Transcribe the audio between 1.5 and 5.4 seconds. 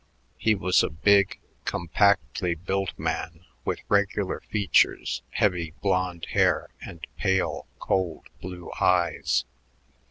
compactly built man with regular features,